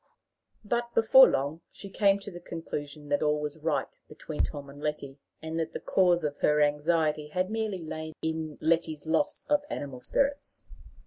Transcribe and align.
But 0.65 0.95
before 0.95 1.29
long 1.29 1.61
she 1.71 1.87
came 1.87 2.17
to 2.21 2.31
the 2.31 2.39
conclusion 2.39 3.09
that 3.09 3.21
all 3.21 3.39
was 3.39 3.59
right 3.59 3.95
between 4.09 4.41
Tom 4.43 4.67
and 4.67 4.81
Letty, 4.81 5.19
and 5.43 5.59
that 5.59 5.73
the 5.73 5.79
cause 5.79 6.23
of 6.23 6.37
her 6.39 6.59
anxiety 6.59 7.27
had 7.27 7.51
lain 7.51 7.51
merely 7.87 8.13
in 8.23 8.57
Letty's 8.59 9.05
loss 9.05 9.45
of 9.47 9.61
animal 9.69 9.99
spirits. 9.99 10.63